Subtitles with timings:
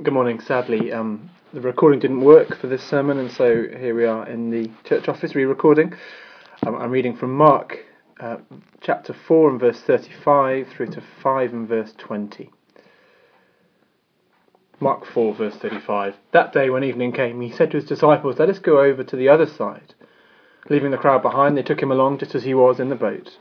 [0.00, 0.38] Good morning.
[0.38, 4.48] Sadly, um, the recording didn't work for this sermon, and so here we are in
[4.48, 5.92] the church office re recording.
[6.64, 7.78] Um, I'm reading from Mark
[8.20, 8.36] uh,
[8.80, 12.48] chapter 4 and verse 35 through to 5 and verse 20.
[14.78, 16.14] Mark 4, verse 35.
[16.30, 19.16] That day, when evening came, he said to his disciples, Let us go over to
[19.16, 19.94] the other side.
[20.70, 23.36] Leaving the crowd behind, they took him along just as he was in the boat.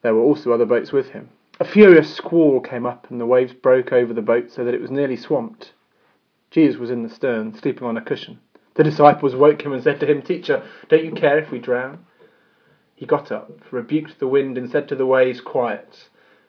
[0.00, 1.28] There were also other boats with him.
[1.60, 4.80] A furious squall came up, and the waves broke over the boat so that it
[4.80, 5.72] was nearly swamped.
[6.52, 8.38] Jesus was in the stern, sleeping on a cushion.
[8.74, 12.06] The disciples woke him and said to him, Teacher, don't you care if we drown?
[12.94, 16.08] He got up, rebuked the wind, and said to the waves, Quiet,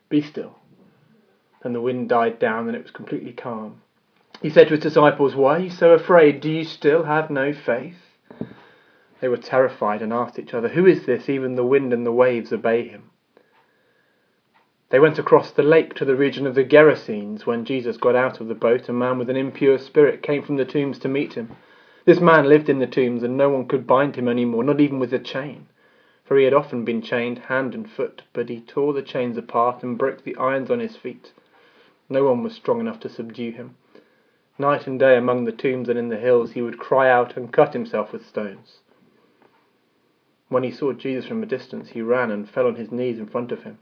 [0.10, 0.60] be still.
[1.64, 3.82] Then the wind died down, and it was completely calm.
[4.44, 6.40] He said to his disciples, Why are you so afraid?
[6.40, 7.98] Do you still have no faith?
[9.22, 11.30] They were terrified and asked each other, Who is this?
[11.30, 13.09] Even the wind and the waves obey him.
[14.90, 17.46] They went across the lake to the region of the Gerasenes.
[17.46, 20.56] When Jesus got out of the boat, a man with an impure spirit came from
[20.56, 21.56] the tombs to meet him.
[22.06, 24.80] This man lived in the tombs, and no one could bind him any more, not
[24.80, 25.68] even with a chain.
[26.26, 29.84] For he had often been chained hand and foot, but he tore the chains apart
[29.84, 31.34] and broke the irons on his feet.
[32.10, 33.76] No one was strong enough to subdue him.
[34.58, 37.54] Night and day among the tombs and in the hills he would cry out and
[37.54, 38.80] cut himself with stones.
[40.48, 43.28] When he saw Jesus from a distance, he ran and fell on his knees in
[43.28, 43.78] front of him.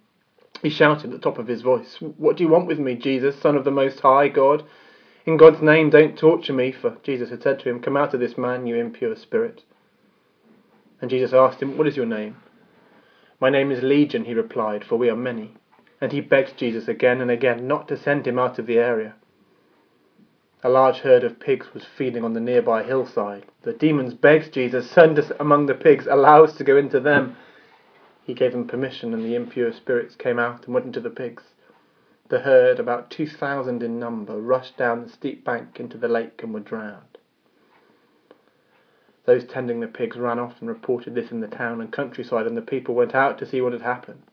[0.62, 3.40] He shouted at the top of his voice, What do you want with me, Jesus,
[3.40, 4.64] Son of the Most High God?
[5.26, 8.20] In God's name, don't torture me, for Jesus had said to him, Come out of
[8.20, 9.64] this man, you impure spirit.
[11.02, 12.38] And Jesus asked him, What is your name?
[13.40, 15.54] My name is Legion, he replied, for we are many.
[16.02, 19.16] And he begged Jesus again and again not to send him out of the area.
[20.64, 23.46] A large herd of pigs was feeding on the nearby hillside.
[23.62, 27.36] The demons begged Jesus, Send us among the pigs, allow us to go into them.
[28.28, 31.44] He gave them permission, and the impure spirits came out and went into the pigs.
[32.28, 36.44] The herd, about two thousand in number, rushed down the steep bank into the lake
[36.44, 37.18] and were drowned.
[39.24, 42.58] Those tending the pigs ran off and reported this in the town and countryside, and
[42.58, 44.24] the people went out to see what had happened.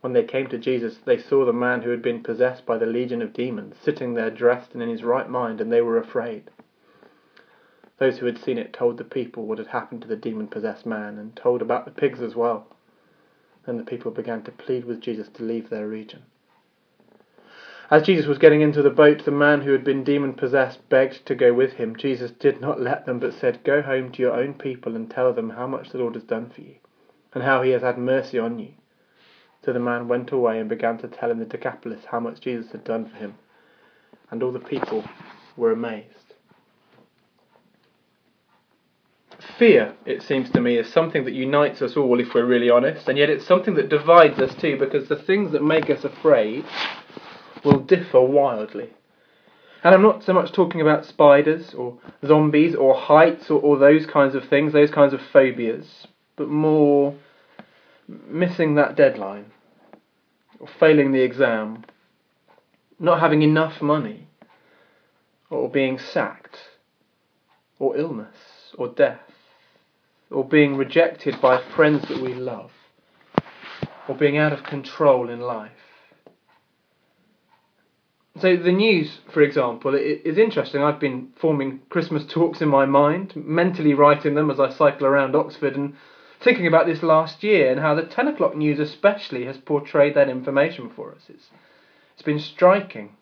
[0.00, 2.86] When they came to Jesus, they saw the man who had been possessed by the
[2.86, 6.50] legion of demons sitting there dressed and in his right mind, and they were afraid.
[7.98, 10.86] Those who had seen it told the people what had happened to the demon possessed
[10.86, 12.66] man, and told about the pigs as well.
[13.66, 16.22] Then the people began to plead with Jesus to leave their region.
[17.90, 21.26] As Jesus was getting into the boat, the man who had been demon possessed begged
[21.26, 21.96] to go with him.
[21.96, 25.32] Jesus did not let them, but said, Go home to your own people and tell
[25.32, 26.76] them how much the Lord has done for you,
[27.34, 28.72] and how he has had mercy on you.
[29.64, 32.72] So the man went away and began to tell in the Decapolis how much Jesus
[32.72, 33.34] had done for him,
[34.30, 35.04] and all the people
[35.56, 36.23] were amazed.
[39.58, 43.08] Fear, it seems to me, is something that unites us all if we're really honest,
[43.08, 46.64] and yet it's something that divides us too because the things that make us afraid
[47.64, 48.90] will differ wildly.
[49.84, 54.06] And I'm not so much talking about spiders or zombies or heights or, or those
[54.06, 57.14] kinds of things, those kinds of phobias, but more
[58.08, 59.52] missing that deadline,
[60.58, 61.84] or failing the exam,
[62.98, 64.26] not having enough money,
[65.48, 66.58] or being sacked,
[67.78, 69.20] or illness, or death
[70.34, 72.70] or being rejected by friends that we love,
[74.08, 75.70] or being out of control in life.
[78.40, 80.82] So the news, for example, is interesting.
[80.82, 85.36] I've been forming Christmas talks in my mind, mentally writing them as I cycle around
[85.36, 85.94] Oxford and
[86.40, 90.28] thinking about this last year and how the 10 o'clock news especially has portrayed that
[90.28, 91.22] information for us.
[91.28, 91.50] It's,
[92.14, 93.16] it's been striking.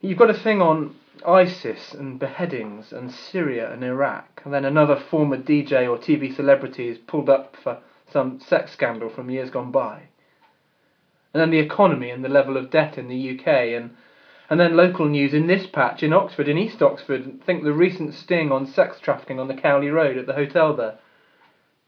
[0.00, 0.94] You've got a thing on
[1.26, 6.86] ISIS and beheadings and Syria and Iraq, and then another former DJ or TV celebrity
[6.86, 10.02] is pulled up for some sex scandal from years gone by.
[11.34, 13.96] And then the economy and the level of debt in the UK, and
[14.48, 18.14] and then local news in this patch in Oxford, in East Oxford, think the recent
[18.14, 21.00] sting on sex trafficking on the Cowley Road at the hotel there,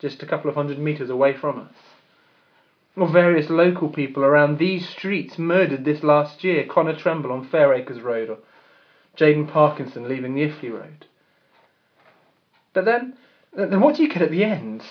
[0.00, 1.76] just a couple of hundred metres away from us.
[2.96, 8.02] Or various local people around these streets murdered this last year, Connor Tremble on Fairacres
[8.02, 8.38] Road, or
[9.16, 11.06] Jaden Parkinson leaving the Iffley Road.
[12.72, 13.16] But then,
[13.52, 14.82] then what do you get at the end?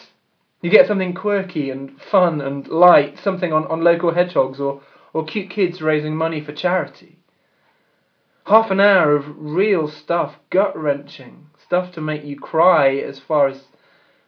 [0.62, 4.82] You get something quirky and fun and light, something on, on local hedgehogs or,
[5.14, 7.20] or cute kids raising money for charity.
[8.46, 13.48] Half an hour of real stuff, gut wrenching, stuff to make you cry as far
[13.48, 13.66] as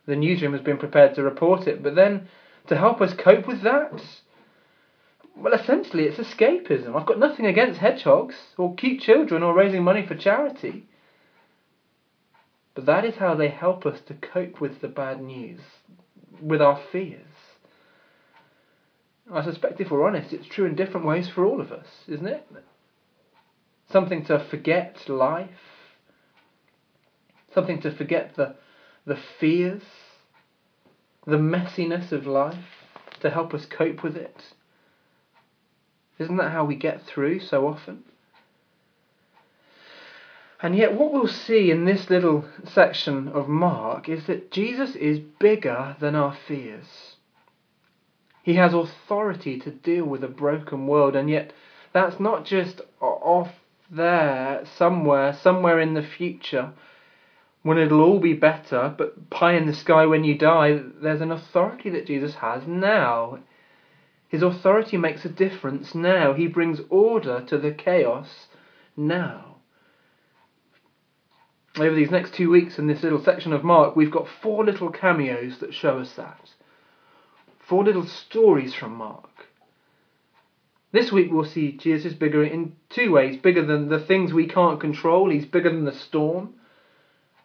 [0.06, 1.82] the newsroom has been prepared to report it.
[1.82, 2.28] But then
[2.68, 3.94] to help us cope with that,
[5.36, 6.96] well, essentially, it's escapism.
[6.96, 10.89] I've got nothing against hedgehogs or cute children or raising money for charity.
[12.80, 15.60] But that is how they help us to cope with the bad news,
[16.42, 17.58] with our fears.
[19.30, 22.26] I suspect, if we're honest, it's true in different ways for all of us, isn't
[22.26, 22.48] it?
[23.92, 25.50] something to forget life,
[27.54, 28.56] something to forget the,
[29.06, 29.84] the fears,
[31.28, 32.86] the messiness of life,
[33.20, 34.54] to help us cope with it.
[36.18, 38.06] Isn't that how we get through so often?
[40.62, 45.20] And yet, what we'll see in this little section of Mark is that Jesus is
[45.20, 47.16] bigger than our fears.
[48.44, 51.54] He has authority to deal with a broken world, and yet
[51.94, 53.52] that's not just off
[53.90, 56.72] there somewhere, somewhere in the future
[57.62, 60.82] when it'll all be better, but pie in the sky when you die.
[61.02, 63.40] There's an authority that Jesus has now.
[64.28, 66.34] His authority makes a difference now.
[66.34, 68.48] He brings order to the chaos
[68.96, 69.49] now
[71.82, 74.90] over these next two weeks in this little section of Mark, we've got four little
[74.90, 76.52] cameos that show us that.
[77.60, 79.30] Four little stories from Mark.
[80.92, 84.80] This week we'll see Jesus bigger in two ways bigger than the things we can't
[84.80, 86.56] control, he's bigger than the storm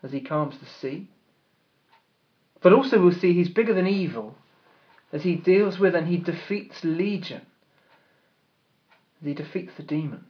[0.03, 1.09] as he calms the sea.
[2.63, 4.37] But also we'll see he's bigger than evil
[5.13, 7.43] as he deals with and he defeats Legion,
[9.21, 10.25] as he defeats the demons.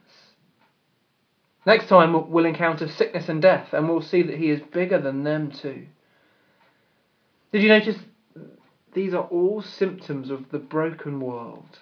[1.65, 5.23] Next time we'll encounter sickness and death, and we'll see that he is bigger than
[5.23, 5.87] them too.
[7.51, 7.97] Did you notice
[8.93, 11.79] these are all symptoms of the broken world?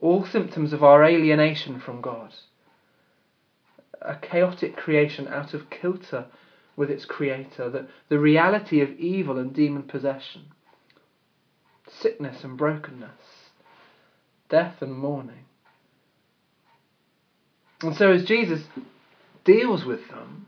[0.00, 2.34] All symptoms of our alienation from God.
[4.00, 6.26] A chaotic creation out of kilter
[6.76, 10.46] with its creator, the, the reality of evil and demon possession,
[11.86, 13.50] sickness and brokenness,
[14.48, 15.44] death and mourning.
[17.82, 18.62] And so, as Jesus
[19.44, 20.46] deals with them,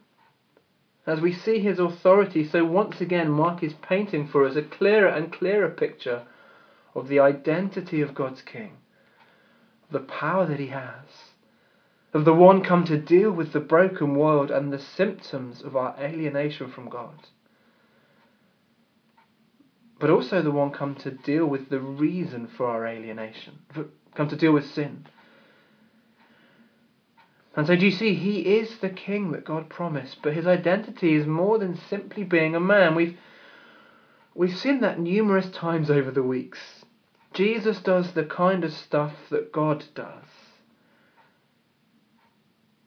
[1.06, 5.08] as we see his authority, so once again Mark is painting for us a clearer
[5.08, 6.24] and clearer picture
[6.94, 8.76] of the identity of God's King,
[9.90, 11.32] the power that he has,
[12.12, 15.96] of the one come to deal with the broken world and the symptoms of our
[15.98, 17.26] alienation from God.
[19.98, 23.60] But also the one come to deal with the reason for our alienation,
[24.14, 25.06] come to deal with sin
[27.54, 31.14] and so do you see, he is the king that God promised, but his identity
[31.14, 32.94] is more than simply being a man.
[32.94, 33.18] We've
[34.34, 36.84] we've seen that numerous times over the weeks.
[37.34, 40.24] Jesus does the kind of stuff that God does.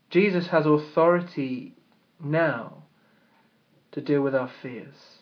[0.10, 1.74] Jesus has authority
[2.20, 2.84] now
[3.92, 5.20] to deal with our fears.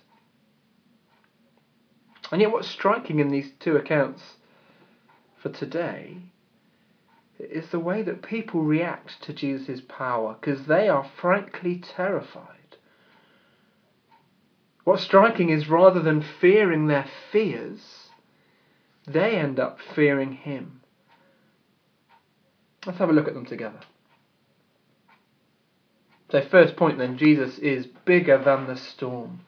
[2.31, 4.21] And yet, what's striking in these two accounts
[5.41, 6.17] for today
[7.39, 12.77] is the way that people react to Jesus' power because they are frankly terrified.
[14.83, 18.09] What's striking is rather than fearing their fears,
[19.07, 20.81] they end up fearing Him.
[22.85, 23.79] Let's have a look at them together.
[26.31, 29.41] So, first point then, Jesus is bigger than the storm.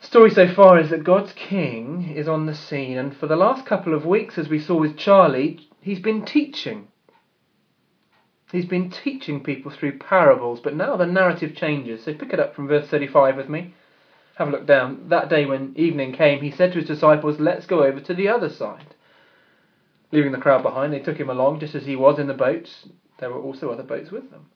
[0.00, 3.66] Story so far is that God's King is on the scene, and for the last
[3.66, 6.88] couple of weeks, as we saw with Charlie, He's been teaching.
[8.50, 12.02] He's been teaching people through parables, but now the narrative changes.
[12.02, 13.72] So pick it up from verse 35 with me.
[14.34, 15.10] Have a look down.
[15.10, 18.26] That day when evening came, he said to his disciples, Let's go over to the
[18.26, 18.96] other side.
[20.10, 22.68] Leaving the crowd behind, they took him along just as he was in the boat.
[23.20, 24.46] There were also other boats with them.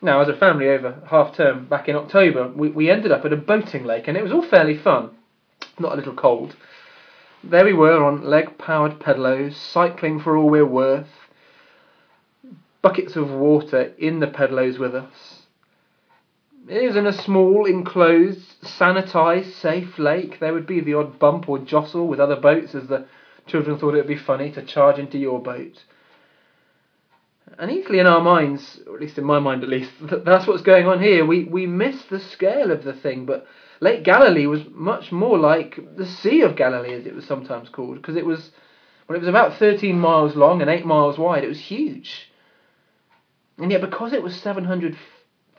[0.00, 3.34] Now, as a family over half term back in October, we, we ended up at
[3.34, 5.10] a boating lake and it was all fairly fun.
[5.78, 6.56] Not a little cold.
[7.46, 11.10] There we were on leg powered pedalos, cycling for all we're worth.
[12.80, 15.42] Buckets of water in the pedalos with us.
[16.66, 20.40] It was in a small, enclosed, sanitised, safe lake.
[20.40, 23.06] There would be the odd bump or jostle with other boats as the
[23.46, 25.84] children thought it would be funny to charge into your boat.
[27.58, 30.62] And easily in our minds, or at least in my mind at least, that's what's
[30.62, 31.26] going on here.
[31.26, 33.46] We, we miss the scale of the thing, but
[33.80, 37.96] Lake Galilee was much more like the Sea of Galilee, as it was sometimes called,
[37.96, 38.50] because it was,
[39.08, 41.44] well, it was about 13 miles long and 8 miles wide.
[41.44, 42.30] It was huge.
[43.58, 44.96] And yet, because it was 700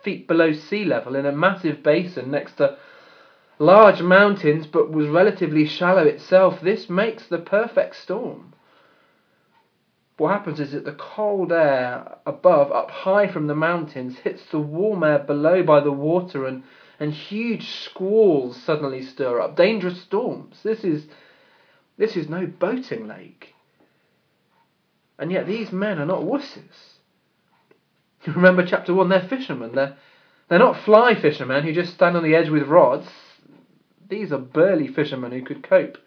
[0.04, 2.78] feet below sea level in a massive basin next to
[3.60, 8.54] large mountains, but was relatively shallow itself, this makes the perfect storm.
[10.18, 14.60] What happens is that the cold air above, up high from the mountains, hits the
[14.60, 16.64] warm air below by the water and
[17.00, 20.60] and huge squalls suddenly stir up, dangerous storms.
[20.64, 21.06] This is,
[21.98, 23.54] this is no boating lake.
[25.18, 26.98] And yet these men are not wusses.
[28.28, 29.76] Remember chapter 1, they're fishermen.
[29.76, 29.98] They're,
[30.50, 33.08] they're not fly fishermen who just stand on the edge with rods.
[34.10, 35.98] These are burly fishermen who could cope.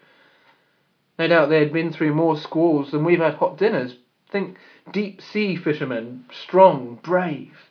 [1.17, 3.95] No doubt they had been through more squalls than we've had hot dinners,
[4.31, 4.57] Think
[4.91, 7.68] deep sea fishermen, strong, brave.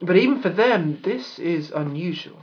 [0.00, 2.40] But even for them, this is unusual.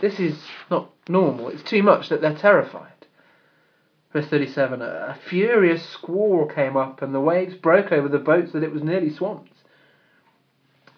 [0.00, 0.38] This is
[0.70, 1.48] not normal.
[1.48, 2.92] It's too much that they're terrified.
[4.12, 8.58] Verse 37 A furious squall came up, and the waves broke over the boat so
[8.58, 9.52] that it was nearly swamped.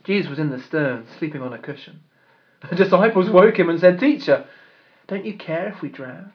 [0.04, 2.00] Jesus was in the stern, sleeping on a cushion.
[2.68, 4.44] The disciples woke him and said, Teacher,
[5.06, 6.32] don't you care if we drown?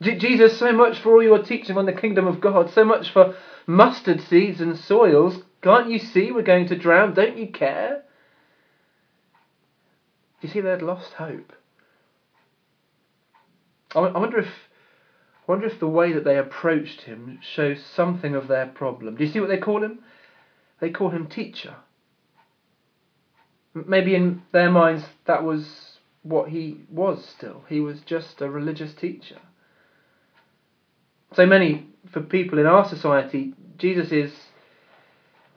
[0.00, 3.34] Jesus, so much for all your teaching on the kingdom of God, so much for
[3.66, 5.42] mustard seeds and soils.
[5.62, 7.14] Can't you see we're going to drown?
[7.14, 8.02] Don't you care?
[10.40, 11.52] Do you see they'd lost hope?
[13.94, 14.48] I wonder if
[15.48, 19.16] I wonder if the way that they approached him shows something of their problem.
[19.16, 20.00] Do you see what they call him?
[20.78, 21.76] They call him teacher.
[23.74, 27.64] Maybe in their minds that was what he was still.
[27.68, 29.38] He was just a religious teacher.
[31.34, 34.32] So many, for people in our society, Jesus is,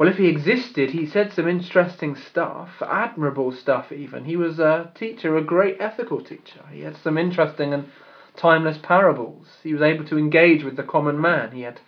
[0.02, 4.26] well, if he existed, he said some interesting stuff, admirable stuff even.
[4.26, 6.66] He was a teacher, a great ethical teacher.
[6.72, 7.88] He had some interesting and
[8.36, 9.46] timeless parables.
[9.62, 11.52] He was able to engage with the common man.
[11.52, 11.82] He had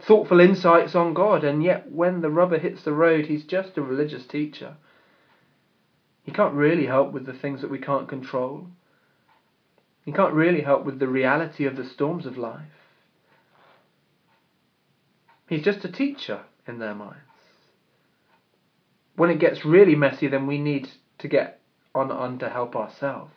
[0.00, 3.82] thoughtful insights on God, and yet when the rubber hits the road, he's just a
[3.82, 4.76] religious teacher.
[6.22, 8.68] He can't really help with the things that we can't control.
[10.06, 12.62] He can't really help with the reality of the storms of life.
[15.50, 17.18] He's just a teacher in their minds.
[19.16, 20.88] When it gets really messy, then we need
[21.18, 21.60] to get
[21.94, 23.32] on, on to help ourselves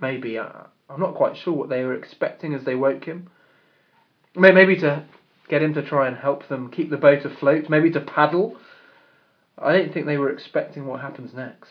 [0.00, 0.38] maybe.
[0.38, 3.28] Uh, I'm not quite sure what they were expecting as they woke him.
[4.34, 5.04] Maybe to
[5.48, 8.56] get him to try and help them keep the boat afloat, maybe to paddle.
[9.58, 11.70] I don't think they were expecting what happens next.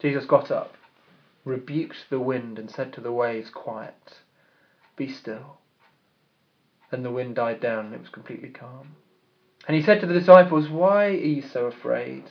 [0.00, 0.74] Jesus got up,
[1.44, 4.20] rebuked the wind, and said to the waves, Quiet,
[4.96, 5.58] be still.
[6.90, 8.96] Then the wind died down and it was completely calm.
[9.66, 12.24] And he said to the disciples, Why are you so afraid?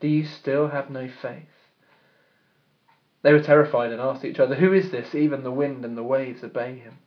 [0.00, 1.48] Do you still have no faith?
[3.22, 5.14] They were terrified and asked each other, Who is this?
[5.14, 6.98] Even the wind and the waves obey him.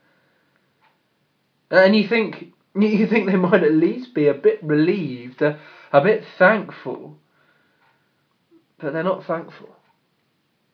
[1.72, 5.60] And you think you think they might at least be a bit relieved, a,
[5.92, 7.18] a bit thankful.
[8.78, 9.76] But they're not thankful.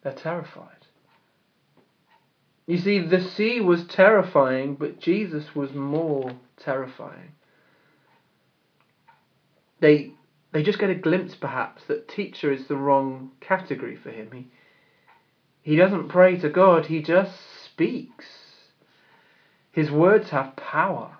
[0.04, 0.88] They're terrified.
[2.66, 7.34] You see, the sea was terrifying, but Jesus was more terrifying.
[9.82, 10.14] They
[10.54, 14.32] they just get a glimpse, perhaps, that teacher is the wrong category for him.
[14.32, 14.48] He
[15.62, 18.26] he doesn't pray to God, he just speaks.
[19.72, 21.18] His words have power.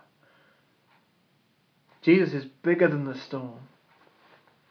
[2.02, 3.68] Jesus is bigger than the storm.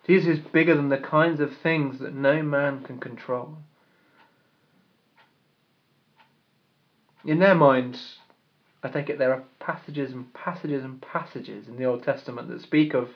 [0.06, 3.58] Jesus is bigger than the kinds of things that no man can control.
[7.24, 8.18] In their minds,
[8.82, 12.60] I take it there are passages and passages and passages in the Old Testament that
[12.60, 13.10] speak of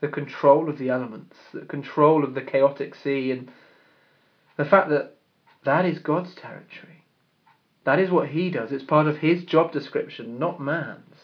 [0.00, 3.50] the control of the elements, the control of the chaotic sea, and
[4.56, 5.16] the fact that
[5.64, 7.04] that is God's territory.
[7.84, 8.72] That is what He does.
[8.72, 11.16] It's part of His job description, not man's.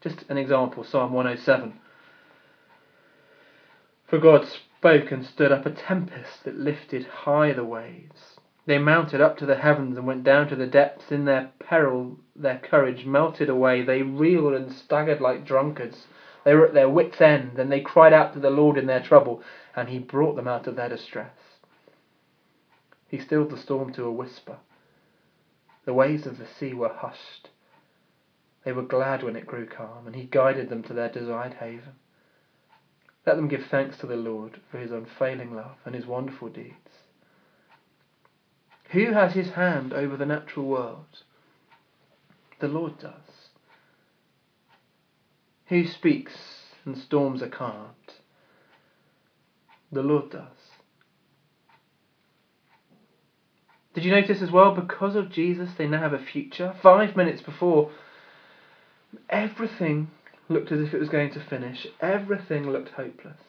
[0.00, 1.74] Just an example Psalm 107.
[4.06, 8.36] For God spoke and stood up a tempest that lifted high the waves.
[8.66, 11.10] They mounted up to the heavens and went down to the depths.
[11.10, 13.82] In their peril, their courage melted away.
[13.82, 16.06] They reeled and staggered like drunkards.
[16.44, 19.02] They were at their wits' end, and they cried out to the Lord in their
[19.02, 19.42] trouble,
[19.76, 21.36] and He brought them out of their distress.
[23.08, 24.56] He stilled the storm to a whisper.
[25.84, 27.50] The waves of the sea were hushed.
[28.64, 31.96] They were glad when it grew calm, and he guided them to their desired haven.
[33.26, 37.02] Let them give thanks to the Lord for his unfailing love and his wonderful deeds.
[38.90, 41.22] Who has his hand over the natural world?
[42.60, 43.31] The Lord does.
[45.68, 46.32] Who speaks
[46.84, 48.14] and storms are calmed?
[49.90, 50.72] The Lord does.
[53.94, 56.74] Did you notice as well, because of Jesus, they now have a future?
[56.82, 57.90] Five minutes before,
[59.28, 60.10] everything
[60.48, 61.86] looked as if it was going to finish.
[62.00, 63.40] Everything looked hopeless.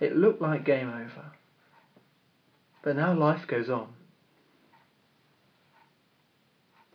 [0.00, 1.32] It looked like game over.
[2.82, 3.88] But now life goes on.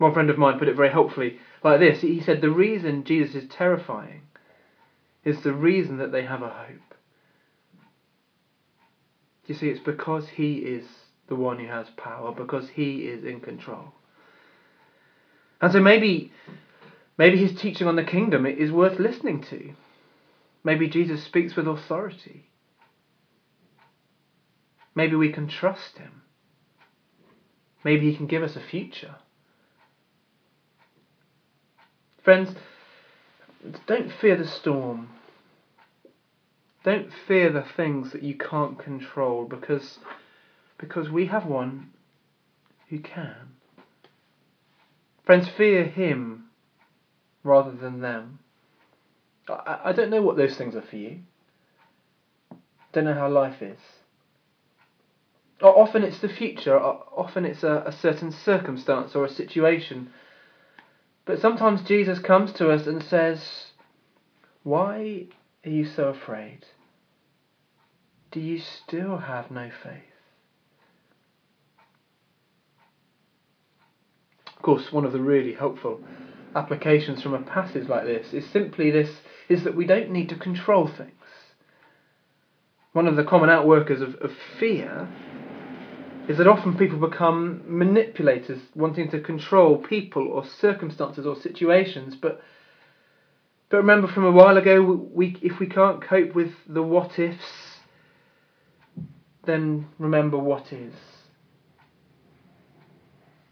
[0.01, 2.01] One friend of mine put it very helpfully like this.
[2.01, 4.23] He said, The reason Jesus is terrifying
[5.23, 6.95] is the reason that they have a hope.
[9.45, 10.87] You see, it's because he is
[11.27, 13.93] the one who has power because he is in control.
[15.61, 16.31] And so maybe
[17.19, 19.75] maybe his teaching on the kingdom is worth listening to.
[20.63, 22.49] Maybe Jesus speaks with authority.
[24.95, 26.23] Maybe we can trust him.
[27.83, 29.17] Maybe he can give us a future.
[32.23, 32.53] Friends,
[33.87, 35.09] don't fear the storm.
[36.83, 39.99] Don't fear the things that you can't control because,
[40.77, 41.91] because we have one
[42.89, 43.55] who can.
[45.23, 46.45] Friends, fear him
[47.43, 48.39] rather than them.
[49.47, 51.19] I, I don't know what those things are for you.
[52.93, 53.79] Don't know how life is.
[55.61, 60.11] Often it's the future, often it's a, a certain circumstance or a situation.
[61.25, 63.67] But sometimes Jesus comes to us and says,
[64.63, 65.27] Why
[65.65, 66.65] are you so afraid?
[68.31, 70.03] Do you still have no faith?
[74.47, 76.01] Of course, one of the really helpful
[76.55, 79.09] applications from a passage like this is simply this
[79.49, 81.11] is that we don't need to control things.
[82.93, 85.07] One of the common outworkers of, of fear
[86.31, 92.15] is that often people become manipulators, wanting to control people or circumstances or situations.
[92.15, 92.39] But
[93.69, 94.81] but remember from a while ago,
[95.13, 97.79] we if we can't cope with the what ifs,
[99.45, 100.93] then remember what is.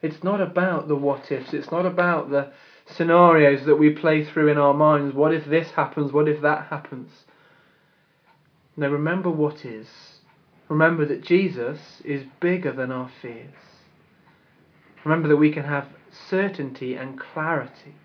[0.01, 1.53] It's not about the what ifs.
[1.53, 2.53] It's not about the
[2.85, 5.13] scenarios that we play through in our minds.
[5.13, 6.13] What if this happens?
[6.13, 7.11] What if that happens?
[8.77, 9.87] No, remember what is.
[10.69, 13.55] Remember that Jesus is bigger than our fears.
[15.03, 15.87] Remember that we can have
[16.29, 17.95] certainty and clarity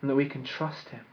[0.00, 1.04] and that we can trust Him.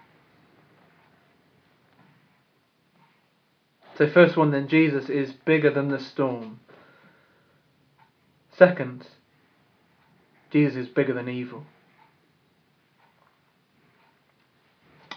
[3.97, 6.59] So, first one, then, Jesus is bigger than the storm.
[8.57, 9.05] Second,
[10.49, 11.65] Jesus is bigger than evil.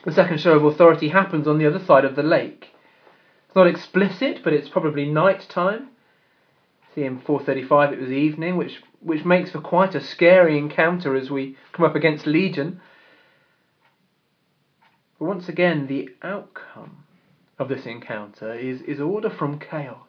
[0.05, 2.74] The second show of authority happens on the other side of the lake.
[3.55, 5.91] It's not explicit, but it's probably night time.
[6.93, 11.31] See in 435 it was evening, which which makes for quite a scary encounter as
[11.31, 12.81] we come up against Legion.
[15.21, 17.05] But once again, the outcome
[17.57, 20.09] of this encounter is, is order from chaos.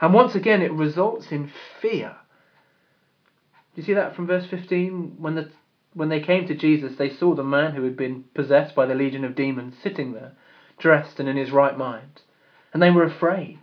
[0.00, 2.16] And once again, it results in fear.
[3.76, 5.14] Do you see that from verse 15?
[5.18, 5.52] When, the,
[5.94, 8.96] when they came to Jesus, they saw the man who had been possessed by the
[8.96, 10.32] legion of demons sitting there
[10.78, 12.22] dressed and in his right mind.
[12.72, 13.58] And they were afraid.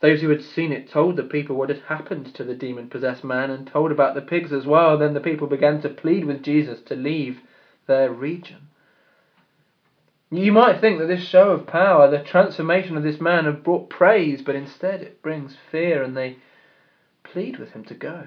[0.00, 3.24] Those who had seen it told the people what had happened to the demon possessed
[3.24, 4.98] man and told about the pigs as well.
[4.98, 7.40] Then the people began to plead with Jesus to leave
[7.86, 8.68] their region.
[10.30, 13.88] You might think that this show of power, the transformation of this man, have brought
[13.88, 16.36] praise, but instead it brings fear and they
[17.22, 18.26] plead with him to go.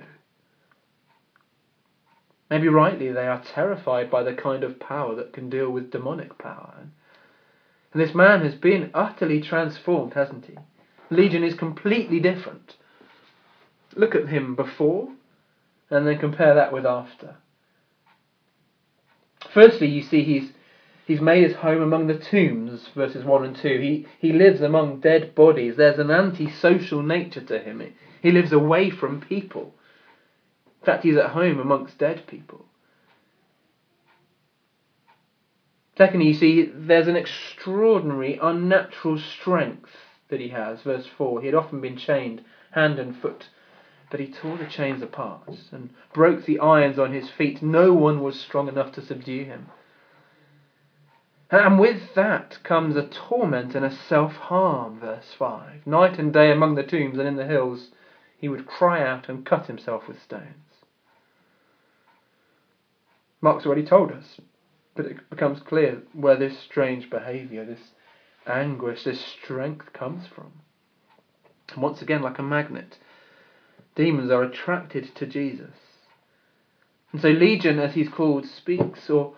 [2.49, 6.37] Maybe rightly they are terrified by the kind of power that can deal with demonic
[6.37, 6.87] power.
[7.93, 10.55] And this man has been utterly transformed, hasn't he?
[11.09, 12.75] Legion is completely different.
[13.95, 15.09] Look at him before
[15.89, 17.37] and then compare that with after.
[19.51, 20.51] Firstly, you see he's
[21.07, 23.79] he's made his home among the tombs, verses 1 and 2.
[23.79, 25.75] He, he lives among dead bodies.
[25.75, 27.81] There's an antisocial nature to him.
[28.21, 29.73] He lives away from people.
[30.81, 32.65] In fact, he's at home amongst dead people.
[35.99, 39.89] Secondly, you see, there's an extraordinary, unnatural strength
[40.29, 40.81] that he has.
[40.81, 43.49] Verse 4 He had often been chained hand and foot,
[44.09, 45.41] but he tore the chains apart
[45.73, 47.61] and broke the irons on his feet.
[47.61, 49.67] No one was strong enough to subdue him.
[51.51, 55.85] And with that comes a torment and a self harm, verse 5.
[55.85, 57.91] Night and day among the tombs and in the hills,
[58.37, 60.85] he would cry out and cut himself with stones.
[63.41, 64.39] Mark's already told us
[64.95, 67.91] but it becomes clear where this strange behaviour, this
[68.45, 70.51] anguish, this strength comes from.
[71.71, 72.97] And once again, like a magnet,
[73.95, 75.75] demons are attracted to Jesus.
[77.11, 79.35] And so Legion, as he's called, speaks, or,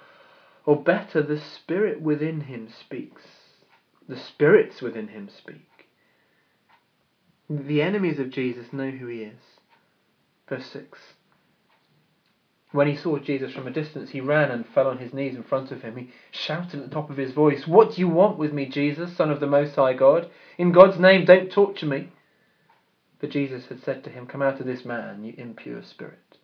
[0.65, 3.23] or better, the spirit within him speaks.
[4.07, 5.87] The spirits within him speak.
[7.49, 9.39] The enemies of Jesus know who he is.
[10.47, 10.99] Verse 6.
[12.71, 15.43] When he saw Jesus from a distance, he ran and fell on his knees in
[15.43, 15.97] front of him.
[15.97, 19.15] He shouted at the top of his voice, What do you want with me, Jesus,
[19.15, 20.29] Son of the Most High God?
[20.57, 22.09] In God's name, don't torture me.
[23.19, 26.37] But Jesus had said to him, Come out of this man, you impure spirit.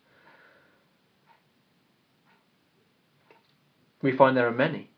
[4.02, 4.90] We find there are many.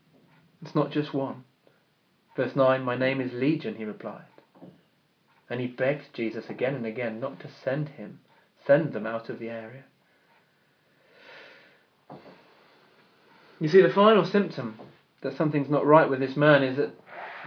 [0.60, 1.44] It's not just one.
[2.36, 4.24] Verse 9, My name is Legion, he replied.
[5.48, 8.20] And he begged Jesus again and again not to send him,
[8.66, 9.84] send them out of the area.
[13.60, 14.80] You see, the final symptom
[15.20, 16.94] that something's not right with this man is that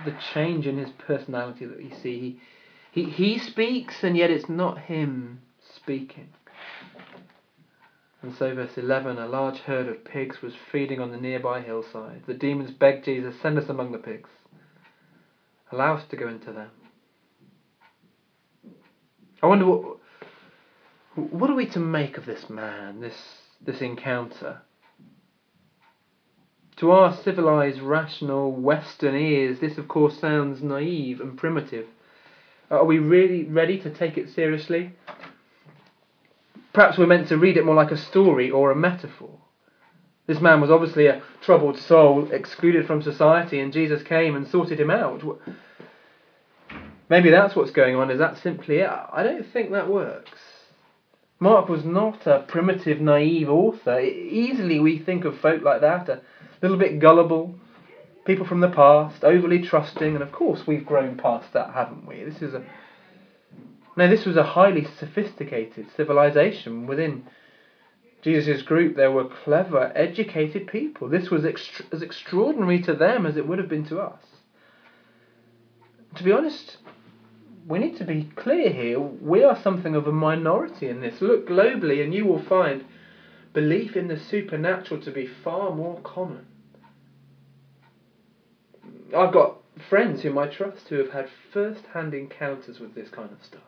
[0.05, 2.39] the change in his personality that we see.
[2.91, 5.41] He, he, he speaks, and yet it's not him
[5.75, 6.29] speaking.
[8.21, 12.23] And so, verse 11 a large herd of pigs was feeding on the nearby hillside.
[12.25, 14.29] The demons begged Jesus, Send us among the pigs.
[15.71, 16.69] Allow us to go into them.
[19.41, 19.97] I wonder what.
[21.15, 23.13] What are we to make of this man, this,
[23.61, 24.61] this encounter?
[26.77, 31.87] To our civilized, rational, Western ears, this of course sounds naive and primitive.
[32.71, 34.93] Uh, are we really ready to take it seriously?
[36.73, 39.37] Perhaps we're meant to read it more like a story or a metaphor.
[40.25, 44.79] This man was obviously a troubled soul, excluded from society, and Jesus came and sorted
[44.79, 45.21] him out.
[47.09, 48.09] Maybe that's what's going on.
[48.09, 48.89] Is that simply it?
[48.89, 50.39] I don't think that works.
[51.39, 53.99] Mark was not a primitive, naive author.
[53.99, 56.21] Easily we think of folk like that, a
[56.63, 57.53] little bit gullible,
[58.25, 62.23] people from the past, overly trusting, and of course we've grown past that, haven't we?
[62.23, 62.63] This is a
[63.95, 66.87] no, this was a highly sophisticated civilization.
[66.87, 67.27] Within
[68.23, 71.09] Jesus' group, there were clever, educated people.
[71.09, 74.23] This was as extraordinary to them as it would have been to us.
[76.15, 76.77] To be honest,
[77.67, 78.99] we need to be clear here.
[78.99, 81.21] We are something of a minority in this.
[81.21, 82.85] Look globally, and you will find
[83.53, 86.47] belief in the supernatural to be far more common.
[89.15, 89.57] I've got
[89.89, 93.61] friends whom I trust who have had first hand encounters with this kind of stuff.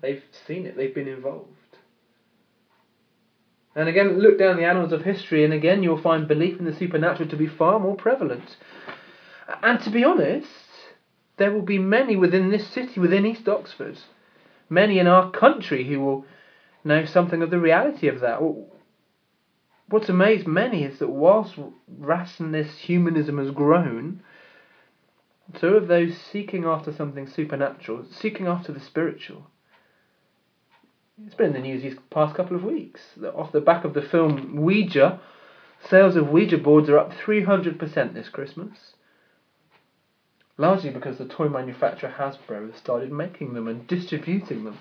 [0.00, 1.48] They've seen it, they've been involved.
[3.74, 6.76] And again, look down the annals of history, and again, you'll find belief in the
[6.76, 8.56] supernatural to be far more prevalent.
[9.62, 10.48] And to be honest,
[11.38, 13.98] there will be many within this city, within East Oxford,
[14.68, 16.26] many in our country who will
[16.84, 18.40] know something of the reality of that.
[19.88, 21.54] What's amazed many is that whilst
[21.98, 24.22] rationalist humanism has grown,
[25.60, 29.50] so have those seeking after something supernatural, seeking after the spiritual.
[31.26, 33.00] It's been in the news these past couple of weeks.
[33.34, 35.20] Off the back of the film Ouija,
[35.88, 38.94] sales of Ouija boards are up 300% this Christmas
[40.58, 44.78] largely because the toy manufacturer Hasbro has started making them and distributing them.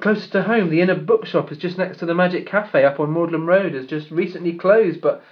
[0.00, 3.12] Closer to home, the inner bookshop is just next to the Magic Cafe up on
[3.12, 5.22] Magdalen Road, has just recently closed, but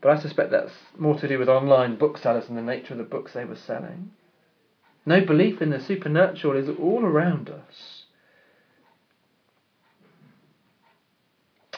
[0.00, 3.04] but I suspect that's more to do with online booksellers and the nature of the
[3.04, 4.10] books they were selling.
[5.06, 8.04] No belief in the supernatural is all around us.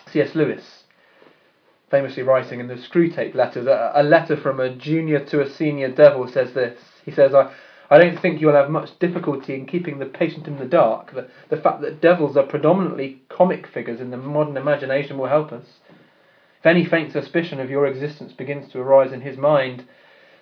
[0.08, 0.34] C.S.
[0.34, 0.84] Lewis
[1.90, 5.90] famously writing in the Screwtape letters, a, a letter from a junior to a senior
[5.90, 6.78] devil says this.
[7.04, 7.52] He says, I,
[7.88, 11.14] I don't think you'll have much difficulty in keeping the patient in the dark.
[11.14, 15.52] The, the fact that devils are predominantly comic figures in the modern imagination will help
[15.52, 15.64] us.
[16.58, 19.86] If any faint suspicion of your existence begins to arise in his mind,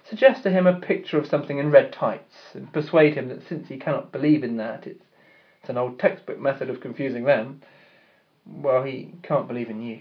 [0.08, 3.68] suggest to him a picture of something in red tights, and persuade him that since
[3.68, 5.04] he cannot believe in that, it's,
[5.60, 7.60] it's an old textbook method of confusing them,
[8.46, 9.98] well, he can't believe in you.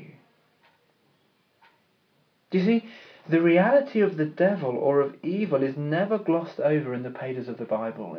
[2.52, 2.90] Do you see?
[3.30, 7.48] The reality of the devil or of evil is never glossed over in the pages
[7.48, 8.18] of the Bible.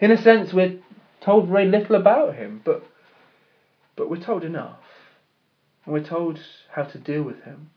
[0.00, 0.80] In a sense, we're
[1.20, 2.84] told very little about him, but,
[3.96, 4.80] but we're told enough.
[5.84, 6.40] And we're told
[6.72, 7.70] how to deal with him.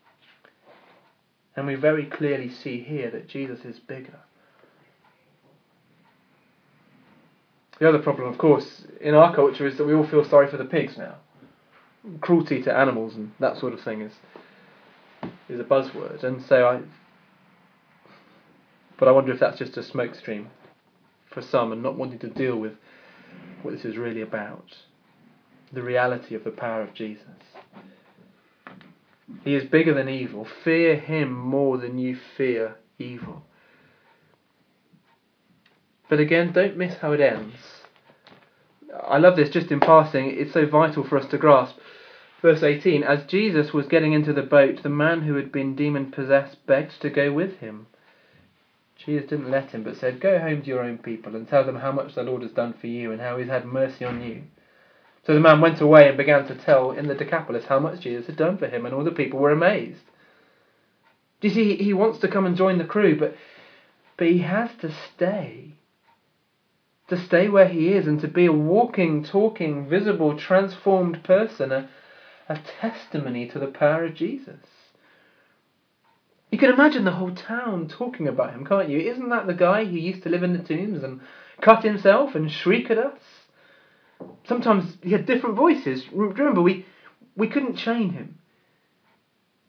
[1.55, 4.19] And we very clearly see here that Jesus is bigger.
[7.79, 10.57] The other problem, of course, in our culture is that we all feel sorry for
[10.57, 11.15] the pigs now.
[12.21, 14.13] Cruelty to animals and that sort of thing is
[15.49, 16.81] is a buzzword, and so I.
[18.97, 20.47] But I wonder if that's just a smokescreen
[21.29, 22.73] for some, and not wanting to deal with
[23.61, 24.75] what this is really about
[25.73, 27.25] the reality of the power of Jesus.
[29.43, 30.47] He is bigger than evil.
[30.63, 33.43] Fear him more than you fear evil.
[36.09, 37.55] But again, don't miss how it ends.
[39.07, 41.75] I love this just in passing, it's so vital for us to grasp.
[42.45, 46.11] Verse 18 As Jesus was getting into the boat, the man who had been demon
[46.11, 47.87] possessed begged to go with him.
[49.03, 51.77] Jesus didn't let him, but said, Go home to your own people and tell them
[51.77, 54.43] how much the Lord has done for you and how he's had mercy on you.
[55.25, 58.27] So the man went away and began to tell in the Decapolis how much Jesus
[58.27, 60.03] had done for him, and all the people were amazed.
[61.41, 63.35] Do you see, he wants to come and join the crew, but,
[64.17, 65.73] but he has to stay.
[67.07, 71.89] To stay where he is and to be a walking, talking, visible, transformed person, a,
[72.47, 74.59] a testimony to the power of Jesus.
[76.51, 78.99] You can imagine the whole town talking about him, can't you?
[78.99, 81.21] Isn't that the guy who used to live in the tombs and
[81.61, 83.19] cut himself and shriek at us?
[84.45, 86.05] Sometimes he had different voices.
[86.11, 86.85] Remember, we
[87.35, 88.37] we couldn't chain him.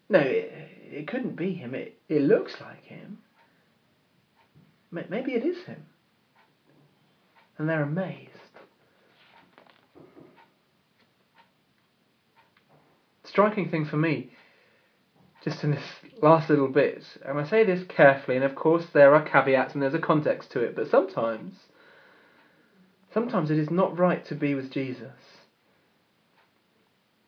[0.09, 0.53] No, it,
[0.93, 1.75] it couldn't be him.
[1.75, 3.19] It, it looks like him.
[4.91, 5.85] Maybe it is him.
[7.59, 8.36] And they're amazed.
[13.37, 14.31] Striking thing for me,
[15.45, 15.85] just in this
[16.23, 19.83] last little bit, and I say this carefully, and of course there are caveats and
[19.83, 21.53] there's a context to it, but sometimes,
[23.13, 25.13] sometimes it is not right to be with Jesus.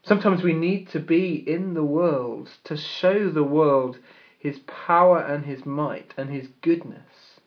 [0.02, 3.98] Sometimes we need to be in the world to show the world
[4.38, 7.38] his power and his might and his goodness.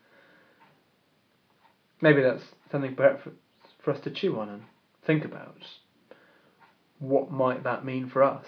[1.99, 3.23] Maybe that's something perhaps
[3.83, 4.61] for us to chew on and
[5.03, 5.57] think about.
[7.01, 8.45] What might that mean for us?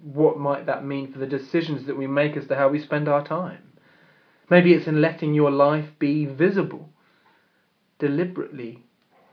[0.00, 3.08] What might that mean for the decisions that we make as to how we spend
[3.08, 3.72] our time?
[4.48, 6.90] Maybe it's in letting your life be visible,
[7.98, 8.84] deliberately,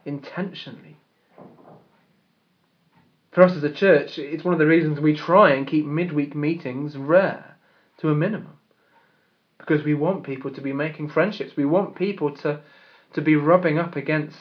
[0.03, 0.97] intentionally.
[3.31, 6.33] For us as a church, it's one of the reasons we try and keep midweek
[6.35, 7.57] meetings rare
[7.97, 8.57] to a minimum.
[9.59, 11.55] Because we want people to be making friendships.
[11.55, 12.61] We want people to,
[13.13, 14.37] to be rubbing up against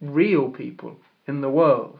[0.00, 1.98] real people in the world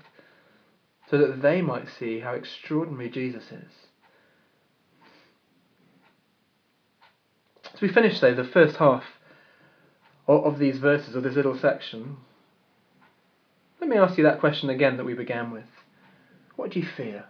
[1.12, 3.72] so that they might see how extraordinary Jesus is.
[7.64, 9.04] So we finish, though, the first half
[10.26, 12.16] of these verses, of this little section,
[13.78, 15.68] let me ask you that question again that we began with.
[16.56, 17.26] What do you fear?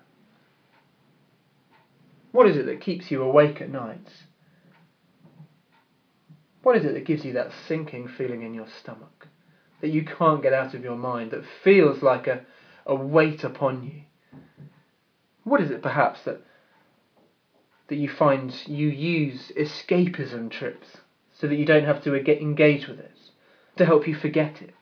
[2.30, 4.08] What is it that keeps you awake at night?
[6.62, 9.26] What is it that gives you that sinking feeling in your stomach
[9.80, 12.46] that you can't get out of your mind, that feels like a,
[12.86, 14.02] a weight upon you?
[15.44, 16.42] What is it perhaps that
[17.88, 20.98] that you find you use escapism trips
[21.32, 23.18] so that you don't have to engage with it,
[23.76, 24.74] to help you forget it?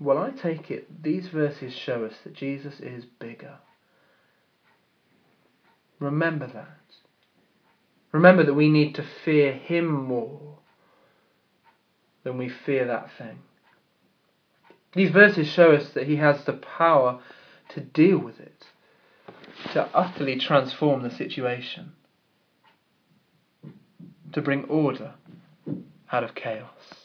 [0.00, 3.58] Well, I take it these verses show us that Jesus is bigger.
[6.00, 6.80] Remember that.
[8.12, 10.58] Remember that we need to fear Him more
[12.24, 13.38] than we fear that thing.
[14.94, 17.20] These verses show us that He has the power
[17.70, 18.66] to deal with it,
[19.72, 21.92] to utterly transform the situation,
[24.32, 25.14] to bring order
[26.12, 27.03] out of chaos.